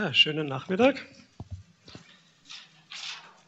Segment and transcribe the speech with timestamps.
[0.00, 1.04] Ja, schönen Nachmittag.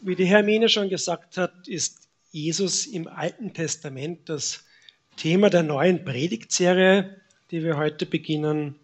[0.01, 4.65] Wie die Hermine schon gesagt hat, ist Jesus im Alten Testament das
[5.17, 7.21] Thema der neuen Predigtserie,
[7.53, 8.75] die wir heute beginnen.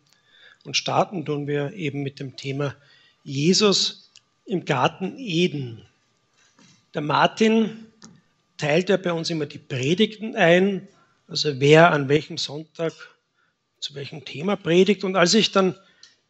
[0.63, 2.76] Und starten tun wir eben mit dem Thema
[3.24, 4.12] Jesus
[4.44, 5.83] im Garten Eden.
[6.94, 7.88] Der Martin
[8.58, 10.87] teilt ja bei uns immer die Predigten ein,
[11.26, 12.92] also wer an welchem Sonntag
[13.80, 15.03] zu welchem Thema predigt.
[15.03, 15.74] Und als ich dann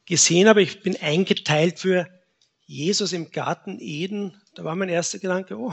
[0.07, 2.09] gesehen habe, ich bin eingeteilt für
[2.65, 5.73] Jesus im Garten Eden, da war mein erster Gedanke, oh,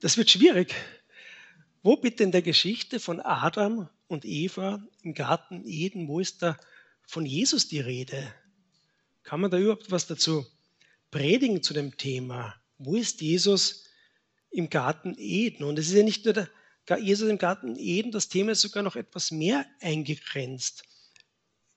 [0.00, 0.74] das wird schwierig.
[1.82, 6.56] Wo bitte in der Geschichte von Adam und Eva im Garten Eden, wo ist da
[7.06, 8.32] von Jesus die Rede?
[9.24, 10.46] Kann man da überhaupt was dazu
[11.10, 12.54] predigen zu dem Thema?
[12.78, 13.84] Wo ist Jesus
[14.50, 15.64] im Garten Eden?
[15.64, 16.48] Und es ist ja nicht nur der
[16.98, 20.84] Jesus im Garten Eden, das Thema ist sogar noch etwas mehr eingegrenzt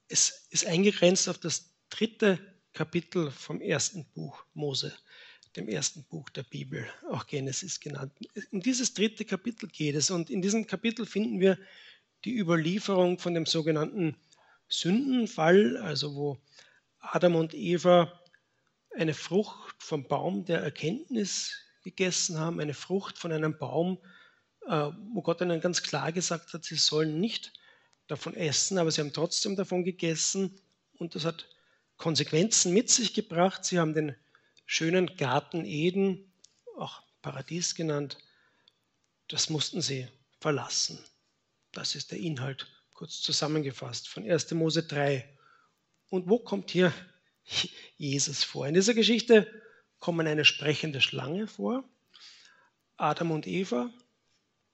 [0.07, 2.39] es ist eingegrenzt auf das dritte
[2.73, 4.93] Kapitel vom ersten Buch Mose,
[5.55, 8.13] dem ersten Buch der Bibel, auch Genesis genannt.
[8.51, 11.57] Um dieses dritte Kapitel geht es und in diesem Kapitel finden wir
[12.25, 14.17] die Überlieferung von dem sogenannten
[14.67, 16.37] Sündenfall, also wo
[16.99, 18.19] Adam und Eva
[18.95, 23.99] eine Frucht vom Baum der Erkenntnis gegessen haben, eine Frucht von einem Baum,
[24.67, 27.53] äh, wo Gott ihnen ganz klar gesagt hat, sie sollen nicht
[28.07, 30.59] davon essen, aber sie haben trotzdem davon gegessen
[30.97, 31.47] und das hat
[31.97, 33.65] Konsequenzen mit sich gebracht.
[33.65, 34.15] Sie haben den
[34.65, 36.31] schönen Garten Eden,
[36.77, 38.17] auch Paradies genannt,
[39.27, 40.07] das mussten sie
[40.39, 41.03] verlassen.
[41.71, 44.51] Das ist der Inhalt, kurz zusammengefasst, von 1.
[44.51, 45.27] Mose 3.
[46.09, 46.93] Und wo kommt hier
[47.97, 48.67] Jesus vor?
[48.67, 49.51] In dieser Geschichte
[49.99, 51.83] kommen eine sprechende Schlange vor,
[52.97, 53.89] Adam und Eva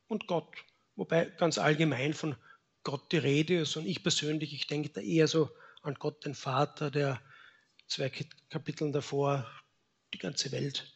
[0.07, 0.53] und Gott,
[0.95, 2.35] wobei ganz allgemein von
[2.83, 3.75] Gott die Rede ist.
[3.77, 5.49] Und ich persönlich, ich denke da eher so
[5.81, 7.21] an Gott, den Vater, der
[7.87, 8.09] zwei
[8.49, 9.49] Kapiteln davor
[10.13, 10.93] die ganze Welt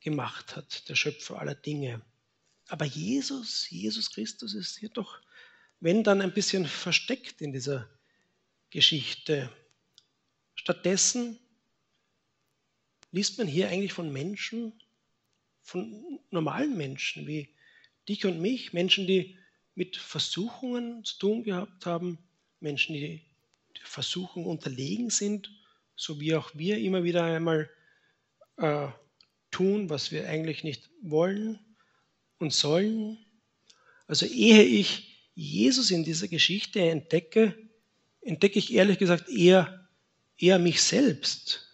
[0.00, 2.02] gemacht hat, der Schöpfer aller Dinge.
[2.68, 5.20] Aber Jesus, Jesus Christus ist hier doch,
[5.80, 7.88] wenn dann ein bisschen versteckt in dieser
[8.70, 9.50] Geschichte.
[10.54, 11.38] Stattdessen
[13.12, 14.72] liest man hier eigentlich von Menschen,
[15.62, 17.54] von normalen Menschen wie
[18.08, 19.38] dich und mich, Menschen, die
[19.76, 22.18] mit Versuchungen zu tun gehabt haben,
[22.60, 23.20] Menschen, die
[23.78, 25.50] der Versuchung unterlegen sind,
[25.94, 27.70] so wie auch wir immer wieder einmal
[28.56, 28.88] äh,
[29.50, 31.58] tun, was wir eigentlich nicht wollen
[32.38, 33.18] und sollen.
[34.06, 37.54] Also ehe ich Jesus in dieser Geschichte entdecke,
[38.22, 39.88] entdecke ich ehrlich gesagt eher,
[40.38, 41.70] eher mich selbst.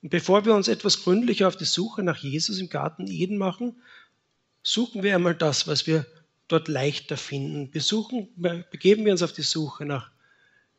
[0.00, 3.82] Und bevor wir uns etwas gründlicher auf die Suche nach Jesus im Garten Eden machen,
[4.62, 6.06] suchen wir einmal das, was wir
[6.48, 7.70] dort leichter finden.
[7.70, 8.28] Besuchen,
[8.70, 10.10] begeben wir uns auf die Suche nach,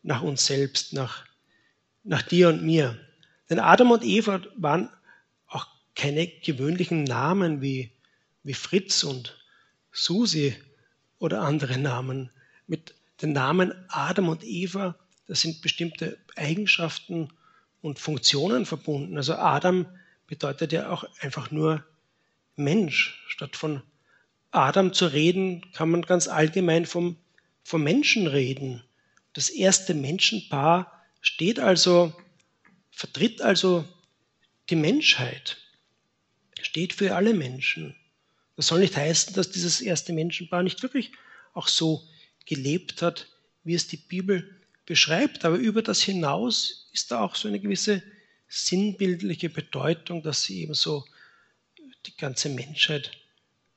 [0.02, 1.25] nach uns selbst, nach,
[2.03, 2.97] nach dir und mir.
[3.50, 4.90] Denn Adam und Eva waren
[5.47, 7.91] auch keine gewöhnlichen Namen wie,
[8.44, 9.38] wie Fritz und
[9.91, 10.56] Susi
[11.19, 12.31] oder andere Namen.
[12.68, 14.96] Mit den Namen Adam und Eva,
[15.28, 17.29] das sind bestimmte Eigenschaften
[17.81, 19.18] und Funktionen verbunden.
[19.18, 19.85] Also Adam
[20.28, 21.84] bedeutet ja auch einfach nur
[22.56, 23.81] Mensch statt von
[24.52, 27.18] Adam zu reden, kann man ganz allgemein vom,
[27.64, 28.84] vom Menschen reden.
[29.34, 32.14] Das erste Menschenpaar steht also,
[32.92, 33.86] vertritt also
[34.70, 35.58] die Menschheit,
[36.62, 37.96] steht für alle Menschen.
[38.56, 41.12] Das soll nicht heißen, dass dieses erste Menschenpaar nicht wirklich
[41.54, 42.04] auch so
[42.46, 43.28] gelebt hat,
[43.64, 45.46] wie es die Bibel beschreibt.
[45.46, 48.02] Aber über das hinaus ist da auch so eine gewisse
[48.48, 51.06] sinnbildliche Bedeutung, dass sie eben so
[52.06, 53.12] die ganze Menschheit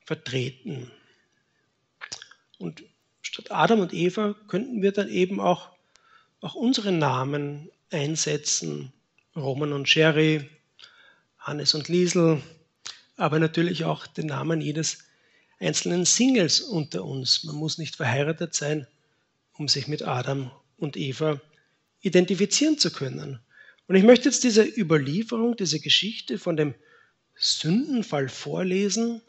[0.05, 0.91] vertreten.
[2.59, 2.83] Und
[3.21, 5.71] statt Adam und Eva könnten wir dann eben auch,
[6.41, 8.93] auch unsere Namen einsetzen.
[9.35, 10.49] Roman und Sherry,
[11.39, 12.43] Hannes und Liesel,
[13.17, 14.99] aber natürlich auch den Namen jedes
[15.59, 17.45] einzelnen Singles unter uns.
[17.45, 18.87] Man muss nicht verheiratet sein,
[19.55, 21.41] um sich mit Adam und Eva
[22.01, 23.41] identifizieren zu können.
[23.87, 26.75] Und ich möchte jetzt diese Überlieferung, diese Geschichte von dem
[27.35, 29.23] Sündenfall vorlesen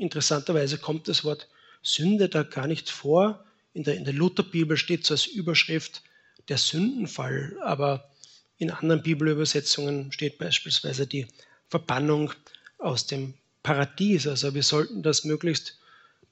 [0.00, 1.46] Interessanterweise kommt das Wort
[1.82, 3.44] Sünde da gar nicht vor.
[3.74, 6.02] In der, in der Lutherbibel steht so als Überschrift
[6.48, 8.10] der Sündenfall, aber
[8.56, 11.26] in anderen Bibelübersetzungen steht beispielsweise die
[11.68, 12.32] Verbannung
[12.78, 14.26] aus dem Paradies.
[14.26, 15.78] Also wir sollten das möglichst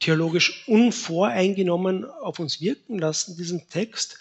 [0.01, 4.17] theologisch unvoreingenommen auf uns wirken lassen, diesen Text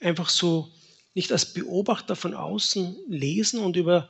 [0.00, 0.72] einfach so
[1.12, 4.08] nicht als Beobachter von außen lesen und über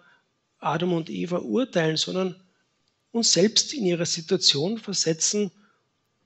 [0.61, 2.37] Adam und Eva urteilen, sondern
[3.13, 5.51] uns selbst in ihre Situation versetzen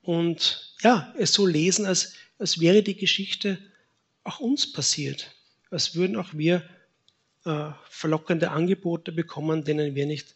[0.01, 3.57] und ja, es so lesen, als, als wäre die Geschichte
[4.23, 5.31] auch uns passiert,
[5.69, 6.67] als würden auch wir
[7.45, 10.35] äh, verlockende Angebote bekommen, denen wir nicht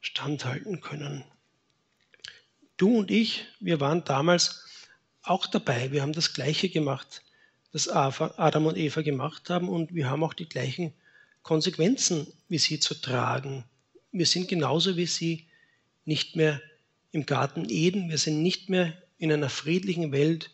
[0.00, 1.24] standhalten können.
[2.76, 4.64] Du und ich, wir waren damals
[5.22, 5.90] auch dabei.
[5.90, 7.22] Wir haben das Gleiche gemacht,
[7.72, 10.92] das Adam und Eva gemacht haben und wir haben auch die gleichen
[11.42, 13.64] Konsequenzen wie sie zu tragen.
[14.12, 15.47] Wir sind genauso wie sie
[16.08, 16.60] nicht mehr
[17.12, 18.08] im Garten Eden.
[18.08, 20.50] Wir sind nicht mehr in einer friedlichen Welt,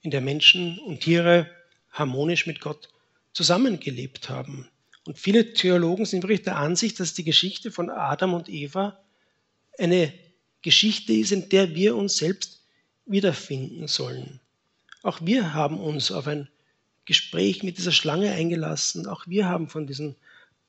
[0.00, 1.50] in der Menschen und Tiere
[1.90, 2.88] harmonisch mit Gott
[3.32, 4.68] zusammengelebt haben.
[5.04, 8.98] Und viele Theologen sind wirklich der Ansicht, dass die Geschichte von Adam und Eva
[9.76, 10.12] eine
[10.62, 12.62] Geschichte ist, in der wir uns selbst
[13.06, 14.40] wiederfinden sollen.
[15.02, 16.48] Auch wir haben uns auf ein
[17.04, 19.06] Gespräch mit dieser Schlange eingelassen.
[19.06, 20.14] Auch wir haben von diesem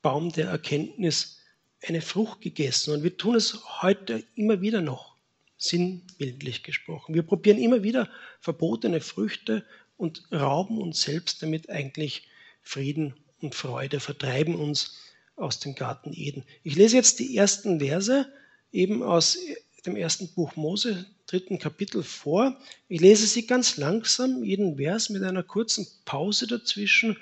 [0.02, 1.37] Baum der Erkenntnis
[1.86, 2.94] eine Frucht gegessen.
[2.94, 5.16] Und wir tun es heute immer wieder noch,
[5.56, 7.14] sinnbildlich gesprochen.
[7.14, 8.08] Wir probieren immer wieder
[8.40, 9.64] verbotene Früchte
[9.96, 12.28] und rauben uns selbst damit eigentlich
[12.62, 14.98] Frieden und Freude, vertreiben uns
[15.36, 16.44] aus dem Garten Eden.
[16.64, 18.26] Ich lese jetzt die ersten Verse
[18.72, 19.38] eben aus
[19.86, 22.60] dem ersten Buch Mose, dritten Kapitel vor.
[22.88, 27.16] Ich lese sie ganz langsam, jeden Vers mit einer kurzen Pause dazwischen.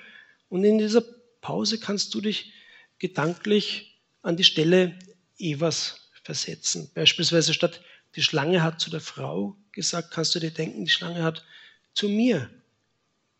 [0.49, 1.03] Und in dieser
[1.41, 2.53] Pause kannst du dich
[2.99, 3.96] gedanklich
[4.27, 4.99] an die Stelle
[5.37, 6.91] Evas versetzen.
[6.93, 7.79] Beispielsweise statt
[8.15, 11.45] die Schlange hat zu der Frau gesagt, kannst du dir denken, die Schlange hat
[11.93, 12.49] zu mir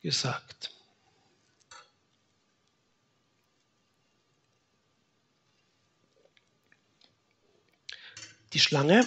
[0.02, 0.72] gesagt.
[8.54, 9.06] Die Schlange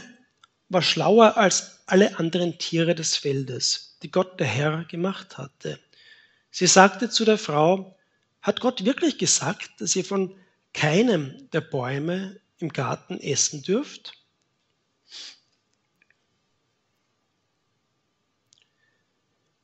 [0.69, 5.81] war schlauer als alle anderen Tiere des Feldes, die Gott der Herr gemacht hatte.
[6.51, 7.97] Sie sagte zu der Frau,
[8.43, 10.37] hat Gott wirklich gesagt, dass ihr von
[10.73, 14.13] keinem der Bäume im Garten essen dürft?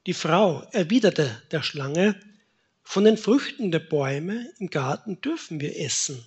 [0.07, 2.19] Die Frau erwiderte der Schlange,
[2.85, 6.25] von den Früchten der Bäume im Garten dürfen wir essen.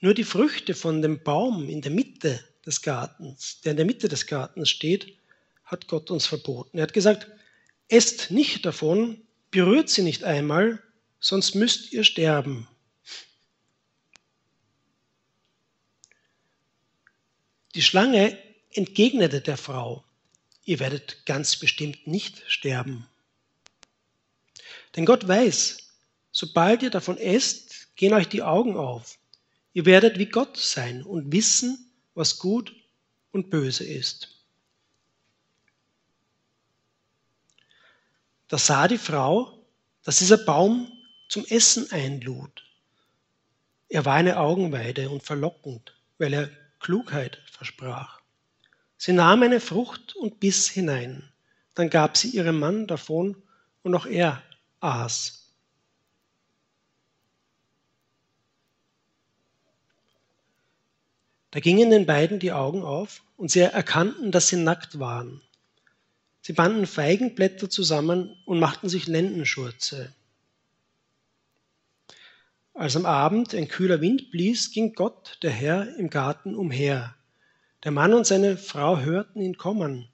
[0.00, 4.08] Nur die Früchte von dem Baum in der Mitte des Gartens, der in der Mitte
[4.08, 5.16] des Gartens steht,
[5.64, 6.78] hat Gott uns verboten.
[6.78, 7.28] Er hat gesagt,
[7.88, 9.20] esst nicht davon,
[9.52, 10.82] berührt sie nicht einmal,
[11.20, 12.66] sonst müsst ihr sterben.
[17.76, 18.36] Die Schlange
[18.72, 20.04] entgegnete der Frau,
[20.64, 23.06] ihr werdet ganz bestimmt nicht sterben.
[24.96, 25.76] Denn Gott weiß,
[26.32, 29.18] sobald ihr davon esst, gehen euch die Augen auf
[29.74, 32.74] Ihr werdet wie Gott sein und wissen, was gut
[33.30, 34.41] und böse ist.
[38.52, 39.50] Da sah die Frau,
[40.02, 40.92] dass dieser Baum
[41.30, 42.62] zum Essen einlud.
[43.88, 48.20] Er war eine Augenweide und verlockend, weil er Klugheit versprach.
[48.98, 51.32] Sie nahm eine Frucht und biss hinein.
[51.74, 53.42] Dann gab sie ihrem Mann davon
[53.84, 54.42] und auch er
[54.80, 55.50] aß.
[61.52, 65.40] Da gingen den beiden die Augen auf und sie erkannten, dass sie nackt waren.
[66.42, 70.12] Sie banden Feigenblätter zusammen und machten sich Lendenschurze.
[72.74, 77.14] Als am Abend ein kühler Wind blies, ging Gott, der Herr, im Garten umher.
[77.84, 80.08] Der Mann und seine Frau hörten ihn kommen.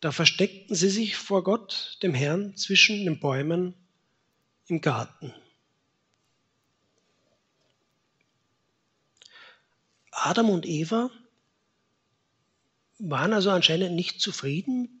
[0.00, 3.74] Da versteckten sie sich vor Gott, dem Herrn, zwischen den Bäumen
[4.68, 5.34] im Garten.
[10.12, 11.10] Adam und Eva
[12.98, 14.97] waren also anscheinend nicht zufrieden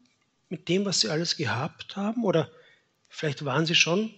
[0.48, 2.50] mit dem, was sie alles gehabt haben, oder
[3.08, 4.14] vielleicht waren sie schon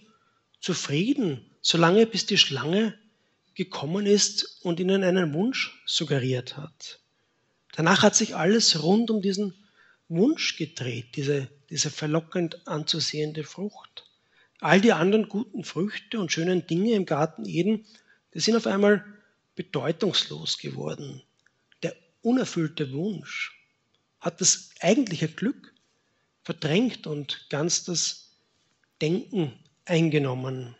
[0.59, 2.97] zufrieden, solange bis die Schlange
[3.55, 6.99] gekommen ist und ihnen einen Wunsch suggeriert hat.
[7.73, 9.53] Danach hat sich alles rund um diesen
[10.09, 14.05] Wunsch gedreht, diese, diese verlockend anzusehende Frucht.
[14.59, 17.85] All die anderen guten Früchte und schönen Dinge im Garten Eden,
[18.33, 19.03] die sind auf einmal
[19.55, 21.23] bedeutungslos geworden.
[21.81, 23.57] Der unerfüllte Wunsch
[24.19, 25.70] hat das eigentliche Glück
[26.43, 28.31] verdrängt und ganz das
[29.01, 29.53] Denken
[29.85, 30.75] eingenommen.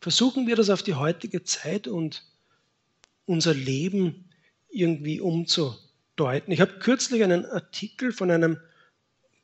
[0.00, 2.24] Versuchen wir das auf die heutige Zeit und
[3.26, 4.28] unser Leben
[4.68, 6.52] irgendwie umzudeuten.
[6.52, 8.60] Ich habe kürzlich einen Artikel von einem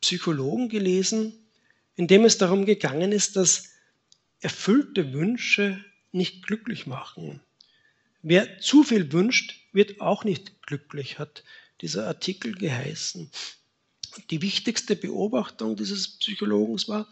[0.00, 1.32] Psychologen gelesen,
[1.96, 3.70] in dem es darum gegangen ist, dass
[4.40, 7.40] erfüllte Wünsche nicht glücklich machen.
[8.22, 11.44] Wer zu viel wünscht, wird auch nicht glücklich, hat
[11.80, 13.30] dieser Artikel geheißen.
[14.30, 17.08] Die wichtigste Beobachtung dieses Psychologen war,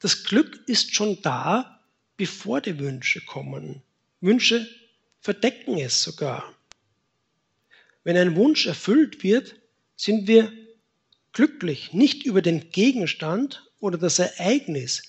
[0.00, 1.80] das Glück ist schon da,
[2.16, 3.82] bevor die Wünsche kommen.
[4.20, 4.68] Wünsche
[5.20, 6.54] verdecken es sogar.
[8.04, 9.56] Wenn ein Wunsch erfüllt wird,
[9.96, 10.52] sind wir
[11.32, 15.02] glücklich, nicht über den Gegenstand oder das Ereignis,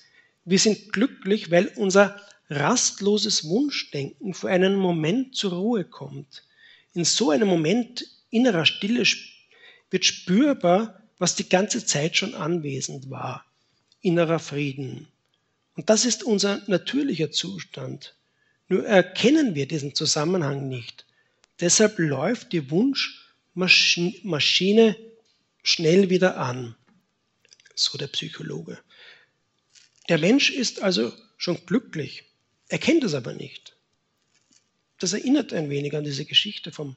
[0.44, 6.44] Wir sind glücklich, weil unser rastloses Wunschdenken für einen Moment zur Ruhe kommt.
[6.94, 9.04] In so einem Moment innerer Stille
[9.90, 13.44] wird spürbar, was die ganze Zeit schon anwesend war.
[14.00, 15.06] Innerer Frieden.
[15.76, 18.16] Und das ist unser natürlicher Zustand.
[18.68, 21.04] Nur erkennen wir diesen Zusammenhang nicht.
[21.60, 24.96] Deshalb läuft die Wunschmaschine
[25.62, 26.74] schnell wieder an.
[27.74, 28.78] So der Psychologe.
[30.08, 32.24] Der Mensch ist also schon glücklich,
[32.68, 33.76] er kennt es aber nicht.
[34.98, 36.96] Das erinnert ein wenig an diese Geschichte vom,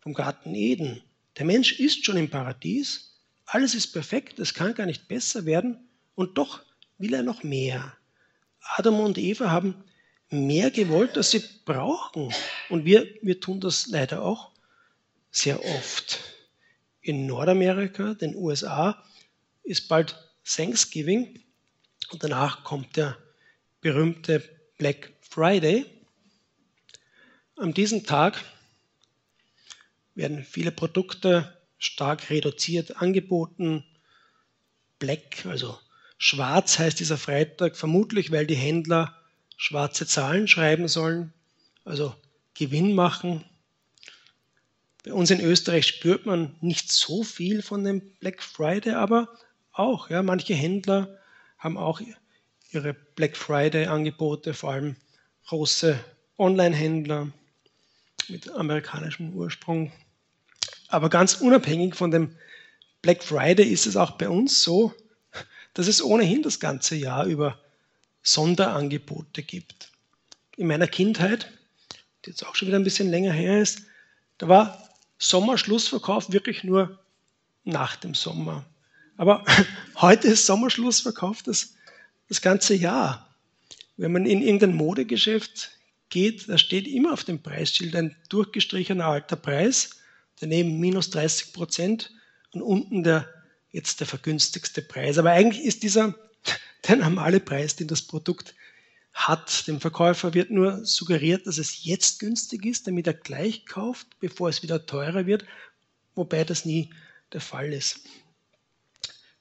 [0.00, 1.00] vom Garten Eden.
[1.38, 3.09] Der Mensch ist schon im Paradies,
[3.52, 6.62] alles ist perfekt, es kann gar nicht besser werden und doch
[6.98, 7.96] will er noch mehr.
[8.76, 9.82] Adam und Eva haben
[10.30, 12.32] mehr gewollt, als sie brauchen.
[12.68, 14.52] Und wir, wir tun das leider auch
[15.32, 16.20] sehr oft.
[17.00, 19.02] In Nordamerika, den USA,
[19.64, 21.42] ist bald Thanksgiving
[22.12, 23.18] und danach kommt der
[23.80, 24.42] berühmte
[24.78, 25.86] Black Friday.
[27.56, 28.44] An diesem Tag
[30.14, 33.84] werden viele Produkte stark reduziert angeboten.
[35.00, 35.76] Black, also
[36.18, 39.16] schwarz heißt dieser Freitag vermutlich, weil die Händler
[39.56, 41.32] schwarze Zahlen schreiben sollen,
[41.84, 42.14] also
[42.54, 43.44] Gewinn machen.
[45.04, 49.28] Bei uns in Österreich spürt man nicht so viel von dem Black Friday, aber
[49.72, 51.18] auch, ja, manche Händler
[51.58, 52.02] haben auch
[52.70, 54.96] ihre Black Friday-Angebote, vor allem
[55.46, 55.98] große
[56.36, 57.32] Online-Händler
[58.28, 59.90] mit amerikanischem Ursprung.
[60.90, 62.36] Aber ganz unabhängig von dem
[63.00, 64.92] Black Friday ist es auch bei uns so,
[65.72, 67.58] dass es ohnehin das ganze Jahr über
[68.22, 69.90] Sonderangebote gibt.
[70.56, 71.50] In meiner Kindheit,
[72.24, 73.82] die jetzt auch schon wieder ein bisschen länger her ist,
[74.38, 76.98] da war Sommerschlussverkauf wirklich nur
[77.64, 78.64] nach dem Sommer.
[79.16, 79.44] Aber
[79.96, 81.74] heute ist Sommerschlussverkauf das,
[82.28, 83.32] das ganze Jahr.
[83.96, 85.70] Wenn man in irgendein Modegeschäft
[86.08, 89.99] geht, da steht immer auf dem Preisschild ein durchgestrichener alter Preis,
[90.40, 92.12] daneben minus 30 Prozent
[92.52, 93.28] und unten der
[93.70, 95.18] jetzt der vergünstigste Preis.
[95.18, 96.14] Aber eigentlich ist dieser
[96.88, 98.54] der normale Preis, den das Produkt
[99.12, 99.66] hat.
[99.66, 104.48] Dem Verkäufer wird nur suggeriert, dass es jetzt günstig ist, damit er gleich kauft, bevor
[104.48, 105.44] es wieder teurer wird,
[106.14, 106.90] wobei das nie
[107.32, 108.00] der Fall ist.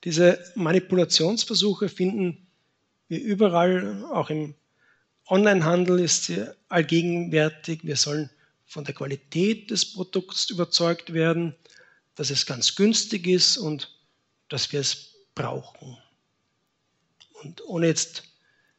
[0.03, 2.47] Diese Manipulationsversuche finden
[3.07, 4.55] wir überall, auch im
[5.27, 7.81] Onlinehandel ist sie allgegenwärtig.
[7.83, 8.29] Wir sollen
[8.69, 11.55] von der Qualität des Produkts überzeugt werden,
[12.13, 13.99] dass es ganz günstig ist und
[14.47, 15.97] dass wir es brauchen.
[17.41, 18.23] Und ohne jetzt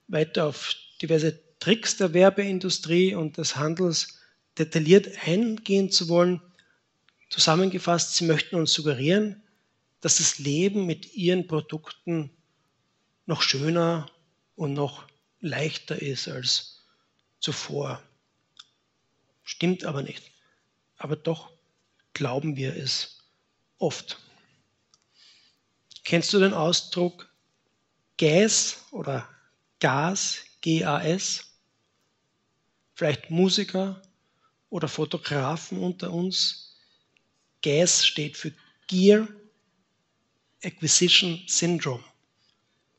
[0.06, 4.20] weiter auf diverse Tricks der Werbeindustrie und des Handels
[4.58, 6.40] detailliert eingehen zu wollen,
[7.28, 9.42] zusammengefasst, sie möchten uns suggerieren,
[10.00, 12.30] dass das Leben mit ihren Produkten
[13.26, 14.08] noch schöner
[14.54, 15.08] und noch
[15.40, 16.84] leichter ist als
[17.40, 18.00] zuvor.
[19.50, 20.30] Stimmt aber nicht.
[20.96, 21.50] Aber doch
[22.12, 23.18] glauben wir es
[23.78, 24.20] oft.
[26.04, 27.28] Kennst du den Ausdruck
[28.16, 29.28] Gas oder
[29.80, 31.50] Gas, G-A-S,
[32.94, 34.00] vielleicht Musiker
[34.68, 36.76] oder Fotografen unter uns.
[37.60, 38.54] Gas steht für
[38.86, 39.26] Gear
[40.62, 42.04] Acquisition Syndrome,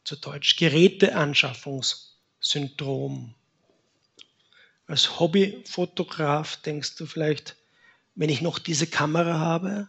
[0.04, 3.36] zu Deutsch Geräteanschaffungssyndrom.
[4.92, 7.56] Als Hobbyfotograf denkst du vielleicht,
[8.16, 9.88] wenn ich noch diese Kamera habe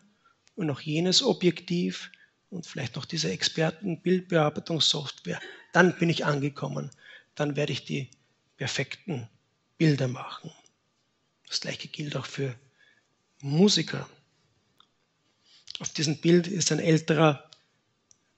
[0.55, 2.13] und noch jenes Objektiv,
[2.53, 5.41] und vielleicht noch diese Experten-Bildbearbeitungssoftware,
[5.73, 6.91] dann bin ich angekommen.
[7.35, 8.11] Dann werde ich die
[8.59, 9.27] perfekten
[9.79, 10.53] Bilder machen.
[11.49, 12.55] Das gleiche gilt auch für
[13.41, 14.07] Musiker.
[15.79, 17.49] Auf diesem Bild ist ein älterer,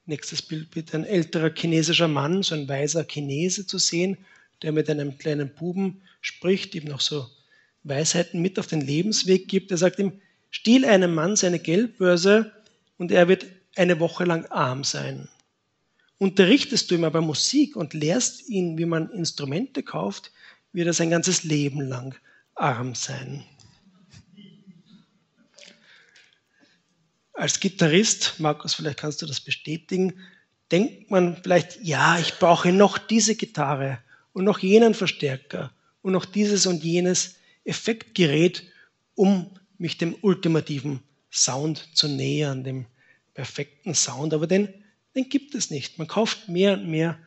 [0.06, 4.16] nächstes Bild bitte, ein älterer chinesischer Mann, so ein weiser Chinese zu sehen,
[4.64, 7.28] der mit einem kleinen Buben spricht, ihm noch so
[7.83, 9.71] Weisheiten mit auf den Lebensweg gibt.
[9.71, 12.50] Er sagt ihm, stiehl einem Mann seine Geldbörse
[12.97, 13.44] und er wird
[13.76, 15.28] eine Woche lang arm sein.
[16.16, 20.33] Unterrichtest du ihm aber Musik und lehrst ihn, wie man Instrumente kauft,
[20.73, 22.14] wird er sein ganzes Leben lang
[22.54, 23.44] arm sein.
[27.35, 30.14] Als Gitarrist, Markus, vielleicht kannst du das bestätigen,
[30.73, 33.99] denkt man vielleicht, ja, ich brauche noch diese Gitarre
[34.35, 35.73] und noch jenen Verstärker
[36.03, 38.64] und noch dieses und jenes Effektgerät,
[39.14, 41.00] um mich dem ultimativen
[41.33, 42.85] Sound zu nähern, dem
[43.33, 44.69] perfekten Sound, aber den,
[45.14, 45.99] den gibt es nicht.
[45.99, 47.19] Man kauft mehr und mehr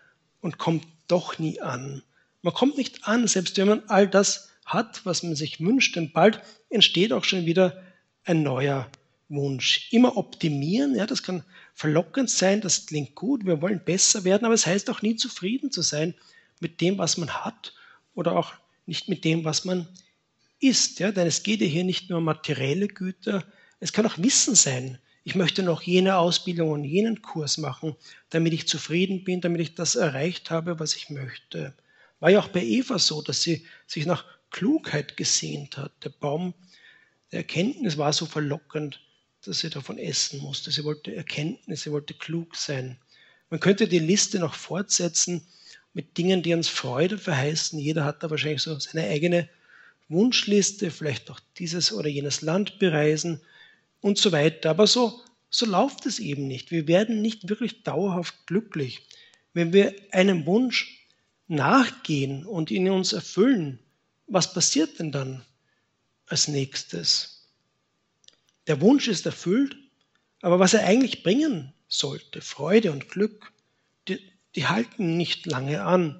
[0.41, 2.03] und kommt doch nie an.
[2.43, 6.11] Man kommt nicht an, selbst wenn man all das hat, was man sich wünscht, denn
[6.11, 7.81] bald entsteht auch schon wieder
[8.25, 8.89] ein neuer
[9.29, 9.87] Wunsch.
[9.91, 14.53] Immer optimieren, ja, das kann verlockend sein, das klingt gut, wir wollen besser werden, aber
[14.53, 16.13] es heißt auch nie zufrieden zu sein
[16.61, 17.73] mit dem, was man hat
[18.13, 18.53] oder auch
[18.85, 19.87] nicht mit dem, was man
[20.59, 20.99] ist.
[20.99, 21.11] Ja?
[21.11, 23.43] Denn es geht ja hier nicht nur um materielle Güter,
[23.79, 24.97] es kann auch Wissen sein.
[25.23, 27.95] Ich möchte noch jene Ausbildung und jenen Kurs machen,
[28.29, 31.75] damit ich zufrieden bin, damit ich das erreicht habe, was ich möchte.
[32.19, 35.91] War ja auch bei Eva so, dass sie sich nach Klugheit gesehnt hat.
[36.03, 36.53] Der Baum
[37.31, 39.01] der Erkenntnis war so verlockend,
[39.43, 40.71] dass sie davon essen musste.
[40.71, 42.97] Sie wollte Erkenntnis, sie wollte klug sein.
[43.49, 45.45] Man könnte die Liste noch fortsetzen
[45.97, 47.79] mit Dingen, die uns Freude verheißen.
[47.79, 49.49] Jeder hat da wahrscheinlich so seine eigene
[50.09, 53.41] Wunschliste, vielleicht auch dieses oder jenes Land bereisen
[53.99, 54.69] und so weiter.
[54.69, 56.69] Aber so, so läuft es eben nicht.
[56.69, 59.07] Wir werden nicht wirklich dauerhaft glücklich.
[59.53, 61.07] Wenn wir einem Wunsch
[61.47, 63.79] nachgehen und ihn uns erfüllen,
[64.27, 65.43] was passiert denn dann
[66.27, 67.49] als nächstes?
[68.67, 69.75] Der Wunsch ist erfüllt,
[70.43, 73.51] aber was er eigentlich bringen sollte, Freude und Glück,
[74.57, 76.19] die, halten nicht lange an.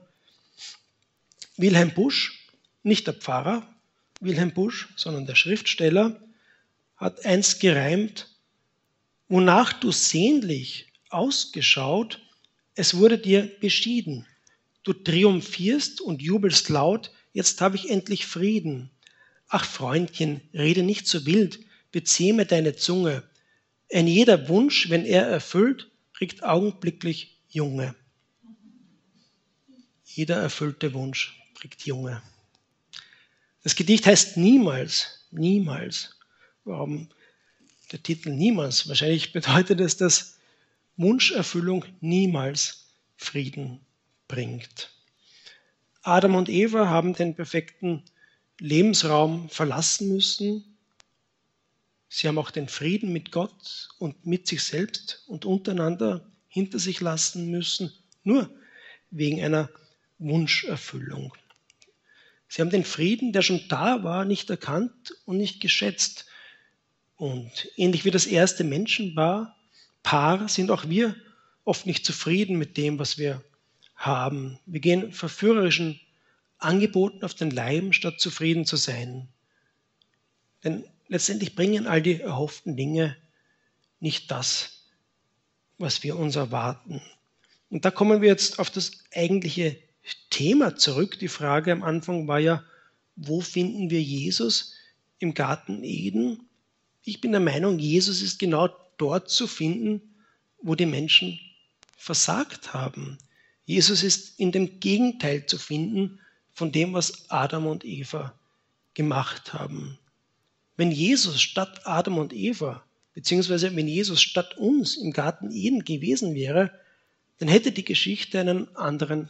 [1.58, 2.48] Wilhelm Busch,
[2.84, 3.68] nicht der Pfarrer,
[4.22, 6.22] Wilhelm Busch, sondern der Schriftsteller,
[6.96, 8.28] hat einst gereimt,
[9.28, 12.22] wonach du sehnlich ausgeschaut,
[12.76, 14.28] es wurde dir beschieden.
[14.84, 18.92] Du triumphierst und jubelst laut, jetzt habe ich endlich Frieden.
[19.48, 21.60] Ach Freundchen, rede nicht so wild,
[21.92, 23.24] bezähme deine Zunge.
[23.92, 27.96] Ein jeder Wunsch, wenn er erfüllt, kriegt augenblicklich Junge.
[30.18, 32.24] Jeder erfüllte Wunsch kriegt Junge.
[33.62, 36.16] Das Gedicht heißt niemals, niemals.
[36.64, 37.10] Warum
[37.92, 38.90] der Titel niemals?
[38.90, 40.40] Wahrscheinlich bedeutet es, dass
[40.96, 43.80] Wunscherfüllung niemals Frieden
[44.28, 44.90] bringt.
[46.02, 48.02] Adam und Eva haben den perfekten
[48.58, 50.80] Lebensraum verlassen müssen.
[52.10, 57.02] Sie haben auch den Frieden mit Gott und mit sich selbst und untereinander hinter sich
[57.02, 57.94] lassen müssen,
[58.24, 58.50] nur
[59.12, 59.70] wegen einer
[60.20, 61.34] Wunscherfüllung.
[62.48, 66.26] Sie haben den Frieden, der schon da war, nicht erkannt und nicht geschätzt.
[67.18, 69.58] Und ähnlich wie das erste Menschenpaar
[70.04, 71.18] Paar sind auch wir
[71.66, 73.44] oft nicht zufrieden mit dem, was wir
[73.96, 74.58] haben.
[74.66, 76.00] Wir gehen verführerischen
[76.60, 79.28] Angeboten auf den Leim, statt zufrieden zu sein.
[80.64, 83.18] Denn letztendlich bringen all die erhofften Dinge
[84.00, 84.86] nicht das,
[85.78, 87.02] was wir uns erwarten.
[87.70, 89.78] Und da kommen wir jetzt auf das eigentliche
[90.30, 91.20] Thema zurück.
[91.20, 92.64] Die Frage am Anfang war ja,
[93.16, 94.74] wo finden wir Jesus?
[95.20, 96.48] Im Garten Eden.
[97.04, 100.02] Ich bin der Meinung, Jesus ist genau dort zu finden,
[100.62, 101.40] wo die Menschen
[101.98, 103.18] versagt haben.
[103.66, 106.20] Jesus ist in dem Gegenteil zu finden
[106.54, 108.34] von dem, was Adam und Eva
[108.94, 109.98] gemacht haben.
[110.76, 116.36] Wenn Jesus statt Adam und Eva, beziehungsweise wenn Jesus statt uns im Garten Eden gewesen
[116.36, 116.72] wäre,
[117.40, 119.30] dann hätte die Geschichte einen anderen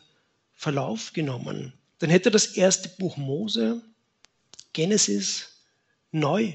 [0.57, 1.71] Verlauf genommen.
[1.99, 3.81] Dann hätte das erste Buch Mose,
[4.73, 5.63] Genesis,
[6.11, 6.53] neu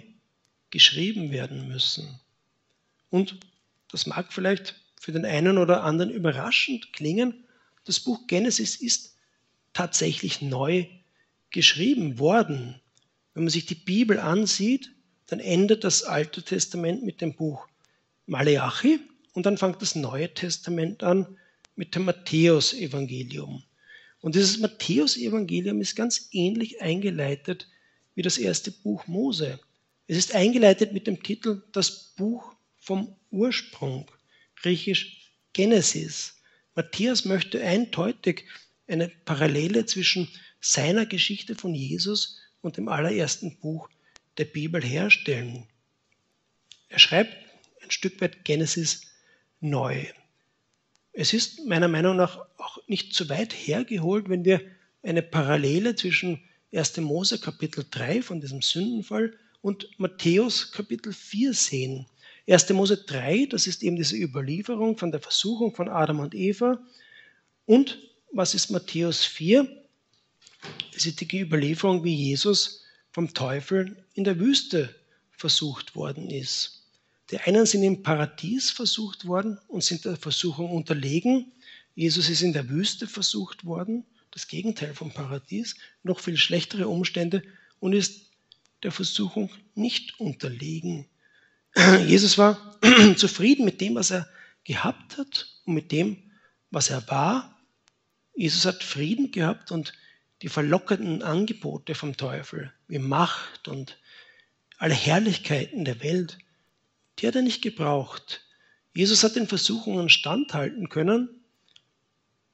[0.71, 2.21] geschrieben werden müssen.
[3.11, 3.39] Und
[3.91, 7.45] das mag vielleicht für den einen oder anderen überraschend klingen,
[7.85, 9.17] das Buch Genesis ist
[9.73, 10.87] tatsächlich neu
[11.51, 12.81] geschrieben worden.
[13.35, 14.91] Wenn man sich die Bibel ansieht,
[15.27, 17.69] dann endet das Alte Testament mit dem Buch
[18.27, 19.01] Maleachi
[19.33, 21.39] und dann fängt das Neue Testament an
[21.77, 23.63] mit dem Matthäusevangelium.
[24.23, 27.69] Und dieses Matthäus-Evangelium ist ganz ähnlich eingeleitet
[28.15, 29.59] wie das erste Buch Mose.
[30.07, 34.11] Es ist eingeleitet mit dem Titel Das Buch vom Ursprung,
[34.57, 36.41] griechisch Genesis.
[36.75, 38.45] Matthäus möchte eindeutig
[38.87, 40.29] eine Parallele zwischen
[40.61, 43.89] seiner Geschichte von Jesus und dem allerersten Buch
[44.39, 45.67] der Bibel herstellen.
[46.89, 47.37] Er schreibt
[47.83, 49.03] ein Stück weit Genesis
[49.61, 50.07] neu.
[51.13, 54.63] Es ist meiner Meinung nach auch nicht zu weit hergeholt, wenn wir
[55.03, 56.97] eine Parallele zwischen 1.
[56.99, 62.07] Mose Kapitel 3 von diesem Sündenfall und Matthäus Kapitel 4 sehen.
[62.49, 62.71] 1.
[62.71, 66.79] Mose 3, das ist eben diese Überlieferung von der Versuchung von Adam und Eva.
[67.67, 67.99] Und
[68.33, 69.69] was ist Matthäus 4?
[70.95, 74.95] Das ist die Überlieferung, wie Jesus vom Teufel in der Wüste
[75.31, 76.82] versucht worden ist.
[77.33, 81.51] Die einen sind im Paradies versucht worden und sind der Versuchung unterlegen.
[81.95, 87.43] Jesus ist in der Wüste versucht worden, das Gegenteil vom Paradies, noch viel schlechtere Umstände
[87.81, 88.31] und ist
[88.83, 91.07] der Versuchung nicht unterlegen.
[92.07, 92.79] Jesus war
[93.17, 94.29] zufrieden mit dem, was er
[94.65, 96.31] gehabt hat und mit dem,
[96.71, 97.59] was er war.
[98.35, 99.95] Jesus hat Frieden gehabt und
[100.43, 103.99] die verlockenden Angebote vom Teufel, wie Macht und
[104.77, 106.37] alle Herrlichkeiten der Welt,
[107.19, 108.43] die hat er nicht gebraucht.
[108.95, 111.29] Jesus hat den Versuchungen standhalten können,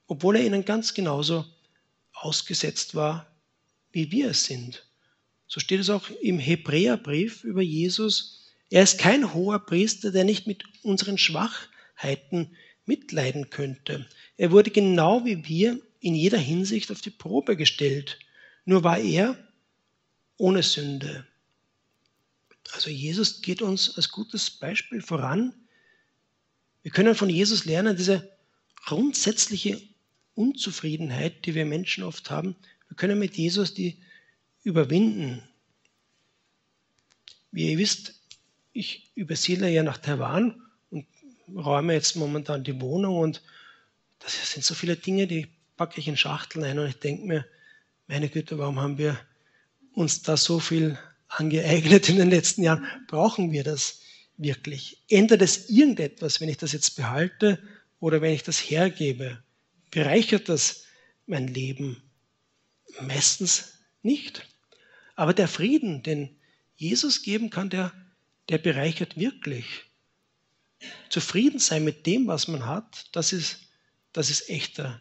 [0.06, 1.44] obwohl er ihnen ganz genauso
[2.12, 3.26] ausgesetzt war,
[3.92, 4.86] wie wir es sind.
[5.46, 8.52] So steht es auch im Hebräerbrief über Jesus.
[8.70, 14.06] Er ist kein hoher Priester, der nicht mit unseren Schwachheiten mitleiden könnte.
[14.36, 18.18] Er wurde genau wie wir in jeder Hinsicht auf die Probe gestellt.
[18.64, 19.36] Nur war er
[20.36, 21.26] ohne Sünde.
[22.72, 25.54] Also Jesus geht uns als gutes Beispiel voran.
[26.82, 28.30] Wir können von Jesus lernen, diese
[28.84, 29.80] grundsätzliche
[30.34, 32.56] Unzufriedenheit, die wir Menschen oft haben,
[32.88, 33.98] wir können mit Jesus die
[34.62, 35.42] überwinden.
[37.50, 38.20] Wie ihr wisst,
[38.72, 41.06] ich übersiedle ja nach Taiwan und
[41.54, 43.42] räume jetzt momentan die Wohnung und
[44.20, 47.46] das sind so viele Dinge, die packe ich in Schachteln ein und ich denke mir,
[48.06, 49.18] meine Güte, warum haben wir
[49.94, 52.86] uns da so viel angeeignet in den letzten Jahren?
[53.06, 54.00] Brauchen wir das
[54.36, 55.02] wirklich?
[55.08, 57.62] Ändert es irgendetwas, wenn ich das jetzt behalte
[58.00, 59.42] oder wenn ich das hergebe?
[59.90, 60.84] Bereichert das
[61.26, 62.02] mein Leben?
[63.00, 64.46] Meistens nicht.
[65.14, 66.36] Aber der Frieden, den
[66.76, 67.92] Jesus geben kann, der,
[68.48, 69.66] der bereichert wirklich.
[71.10, 73.58] Zufrieden sein mit dem, was man hat, das ist,
[74.12, 75.00] das ist echter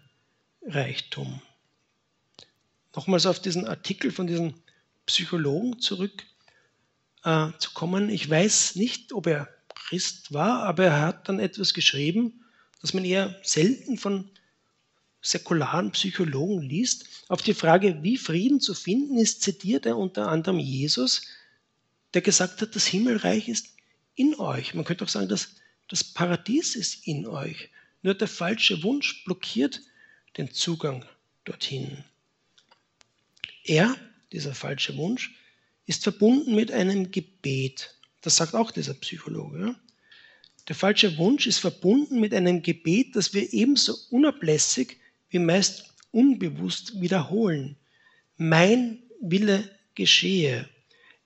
[0.64, 1.42] Reichtum.
[2.96, 4.56] Nochmals auf diesen Artikel von diesem
[5.08, 8.10] Psychologen zurückzukommen.
[8.10, 12.46] Äh, ich weiß nicht, ob er Christ war, aber er hat dann etwas geschrieben,
[12.82, 14.30] das man eher selten von
[15.22, 17.06] säkularen Psychologen liest.
[17.28, 21.24] Auf die Frage, wie Frieden zu finden ist, zitiert er unter anderem Jesus,
[22.14, 23.76] der gesagt hat, das Himmelreich ist
[24.16, 24.74] in euch.
[24.74, 25.56] Man könnte auch sagen, dass
[25.88, 27.70] das Paradies ist in euch.
[28.02, 29.82] Nur der falsche Wunsch blockiert
[30.38, 31.06] den Zugang
[31.46, 32.04] dorthin.
[33.64, 33.96] Er,
[34.32, 35.36] dieser falsche Wunsch,
[35.86, 37.96] ist verbunden mit einem Gebet.
[38.22, 39.76] Das sagt auch dieser Psychologe.
[40.68, 44.98] Der falsche Wunsch ist verbunden mit einem Gebet, das wir ebenso unablässig
[45.30, 47.78] wie meist unbewusst wiederholen.
[48.38, 50.68] Mein Wille geschehe.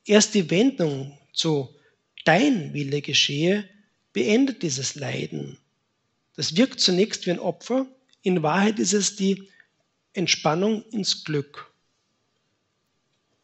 [0.05, 1.69] Erst die Wendung zu
[2.23, 3.67] dein Wille geschehe
[4.13, 5.57] beendet dieses Leiden.
[6.35, 7.87] Das wirkt zunächst wie ein Opfer,
[8.21, 9.49] in Wahrheit ist es die
[10.13, 11.70] Entspannung ins Glück.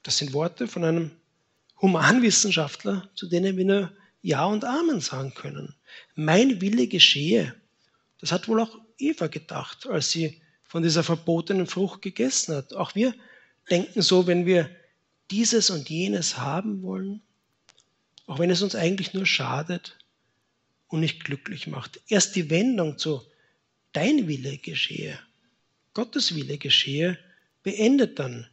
[0.07, 1.11] Das sind Worte von einem
[1.81, 3.91] Humanwissenschaftler, zu denen wir nur
[4.21, 5.75] Ja und Amen sagen können.
[6.15, 7.53] Mein Wille geschehe.
[8.21, 12.73] Das hat wohl auch Eva gedacht, als sie von dieser verbotenen Frucht gegessen hat.
[12.73, 13.13] Auch wir
[13.69, 14.69] denken so, wenn wir
[15.29, 17.21] dieses und jenes haben wollen,
[18.27, 19.97] auch wenn es uns eigentlich nur schadet
[20.87, 21.99] und nicht glücklich macht.
[22.07, 23.23] Erst die Wendung zu
[23.91, 25.19] dein Wille geschehe,
[25.93, 27.19] Gottes Wille geschehe,
[27.61, 28.47] beendet dann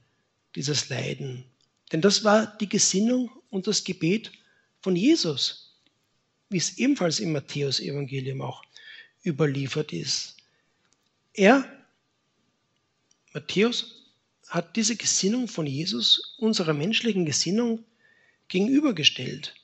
[0.54, 1.44] dieses Leiden.
[1.92, 4.32] Denn das war die Gesinnung und das Gebet
[4.80, 5.76] von Jesus,
[6.48, 8.62] wie es ebenfalls im Matthäus-Evangelium auch
[9.24, 10.36] überliefert ist.
[11.32, 11.64] Er,
[13.32, 14.02] Matthäus,
[14.48, 17.84] hat diese Gesinnung von Jesus unserer menschlichen Gesinnung
[18.48, 19.54] gegenübergestellt.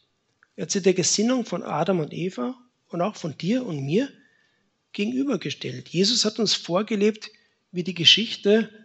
[0.57, 4.12] Er hat sie der Gesinnung von Adam und Eva und auch von dir und mir
[4.92, 5.88] gegenübergestellt.
[5.88, 7.31] Jesus hat uns vorgelebt,
[7.70, 8.80] wie die Geschichte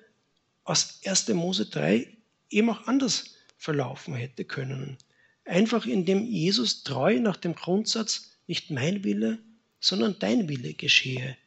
[0.66, 1.30] aus 1.
[1.30, 2.08] Mose 3
[2.50, 4.98] eben auch anders verlaufen hätte können.
[5.46, 9.40] Einfach indem Jesus treu nach dem Grundsatz, nicht mein Wille,
[9.80, 11.38] sondern dein Wille geschehe,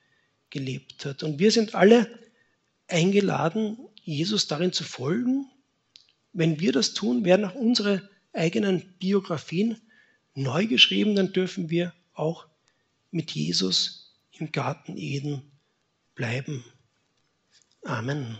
[0.50, 1.22] gelebt hat.
[1.22, 2.08] Und wir sind alle
[2.86, 5.50] eingeladen, Jesus darin zu folgen.
[6.32, 9.80] Wenn wir das tun, werden auch unsere eigenen Biografien
[10.34, 12.46] neu geschrieben, dann dürfen wir auch
[13.10, 15.42] mit Jesus im Garten Eden
[16.14, 16.64] bleiben.
[17.82, 18.38] Amen.